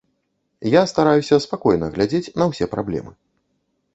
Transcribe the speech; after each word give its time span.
Я 0.75 0.81
стараюся 0.91 1.39
спакойна 1.45 1.91
глядзець 1.97 2.33
на 2.43 2.47
ўсе 2.53 2.65
праблемы. 2.75 3.11